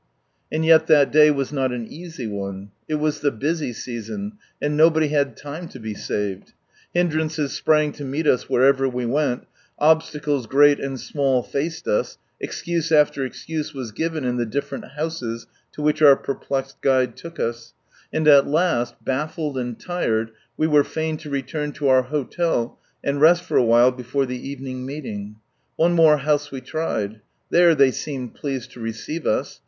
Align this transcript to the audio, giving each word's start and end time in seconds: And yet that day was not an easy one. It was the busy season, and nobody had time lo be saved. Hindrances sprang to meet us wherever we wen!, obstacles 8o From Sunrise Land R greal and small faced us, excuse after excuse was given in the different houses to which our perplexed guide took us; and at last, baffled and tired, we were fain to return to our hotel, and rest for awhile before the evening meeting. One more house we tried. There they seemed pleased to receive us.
And 0.51 0.65
yet 0.65 0.87
that 0.87 1.11
day 1.11 1.29
was 1.29 1.53
not 1.53 1.71
an 1.71 1.85
easy 1.87 2.25
one. 2.25 2.71
It 2.87 2.95
was 2.95 3.19
the 3.19 3.29
busy 3.29 3.71
season, 3.71 4.39
and 4.59 4.75
nobody 4.75 5.09
had 5.09 5.37
time 5.37 5.69
lo 5.75 5.79
be 5.79 5.93
saved. 5.93 6.53
Hindrances 6.91 7.53
sprang 7.53 7.91
to 7.91 8.03
meet 8.03 8.25
us 8.25 8.49
wherever 8.49 8.89
we 8.89 9.05
wen!, 9.05 9.41
obstacles 9.77 10.47
8o 10.47 10.49
From 10.51 10.53
Sunrise 10.57 10.65
Land 10.65 10.71
R 10.71 10.81
greal 10.81 10.87
and 10.87 10.99
small 10.99 11.43
faced 11.43 11.87
us, 11.87 12.17
excuse 12.39 12.91
after 12.91 13.23
excuse 13.23 13.75
was 13.75 13.91
given 13.91 14.25
in 14.25 14.37
the 14.37 14.45
different 14.47 14.85
houses 14.93 15.45
to 15.73 15.83
which 15.83 16.01
our 16.01 16.15
perplexed 16.15 16.81
guide 16.81 17.15
took 17.15 17.39
us; 17.39 17.75
and 18.11 18.27
at 18.27 18.47
last, 18.47 18.95
baffled 19.05 19.55
and 19.59 19.79
tired, 19.79 20.31
we 20.57 20.65
were 20.65 20.83
fain 20.83 21.17
to 21.17 21.29
return 21.29 21.73
to 21.73 21.89
our 21.89 22.01
hotel, 22.01 22.79
and 23.03 23.21
rest 23.21 23.43
for 23.43 23.55
awhile 23.57 23.91
before 23.91 24.25
the 24.25 24.49
evening 24.49 24.83
meeting. 24.83 25.35
One 25.75 25.93
more 25.93 26.17
house 26.17 26.49
we 26.49 26.61
tried. 26.61 27.21
There 27.51 27.75
they 27.75 27.91
seemed 27.91 28.33
pleased 28.33 28.71
to 28.71 28.79
receive 28.79 29.27
us. 29.27 29.59